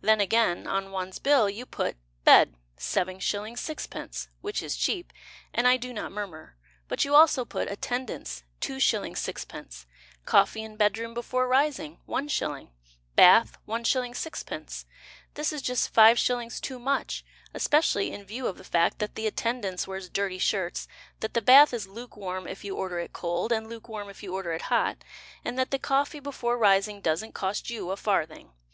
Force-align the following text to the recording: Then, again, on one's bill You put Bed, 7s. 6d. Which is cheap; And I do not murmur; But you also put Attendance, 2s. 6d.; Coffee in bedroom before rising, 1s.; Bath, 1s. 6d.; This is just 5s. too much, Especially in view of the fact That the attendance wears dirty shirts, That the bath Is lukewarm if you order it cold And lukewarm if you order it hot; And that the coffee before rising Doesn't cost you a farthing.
Then, 0.00 0.18
again, 0.18 0.66
on 0.66 0.92
one's 0.92 1.18
bill 1.18 1.50
You 1.50 1.66
put 1.66 1.98
Bed, 2.24 2.54
7s. 2.78 3.18
6d. 3.18 4.28
Which 4.40 4.62
is 4.62 4.76
cheap; 4.78 5.12
And 5.52 5.68
I 5.68 5.76
do 5.76 5.92
not 5.92 6.10
murmur; 6.10 6.56
But 6.88 7.04
you 7.04 7.14
also 7.14 7.44
put 7.44 7.70
Attendance, 7.70 8.44
2s. 8.62 8.80
6d.; 8.80 9.84
Coffee 10.24 10.62
in 10.62 10.76
bedroom 10.78 11.12
before 11.12 11.46
rising, 11.46 11.98
1s.; 12.08 12.70
Bath, 13.14 13.58
1s. 13.68 14.10
6d.; 14.14 14.84
This 15.34 15.52
is 15.52 15.60
just 15.60 15.92
5s. 15.92 16.60
too 16.62 16.78
much, 16.78 17.22
Especially 17.52 18.10
in 18.10 18.24
view 18.24 18.46
of 18.46 18.56
the 18.56 18.64
fact 18.64 19.00
That 19.00 19.16
the 19.16 19.26
attendance 19.26 19.86
wears 19.86 20.08
dirty 20.08 20.38
shirts, 20.38 20.88
That 21.20 21.34
the 21.34 21.42
bath 21.42 21.74
Is 21.74 21.86
lukewarm 21.86 22.46
if 22.48 22.64
you 22.64 22.74
order 22.74 23.00
it 23.00 23.12
cold 23.12 23.52
And 23.52 23.68
lukewarm 23.68 24.08
if 24.08 24.22
you 24.22 24.32
order 24.32 24.52
it 24.54 24.62
hot; 24.72 25.04
And 25.44 25.58
that 25.58 25.70
the 25.72 25.78
coffee 25.78 26.20
before 26.20 26.56
rising 26.56 27.02
Doesn't 27.02 27.32
cost 27.34 27.68
you 27.68 27.90
a 27.90 27.98
farthing. 27.98 28.54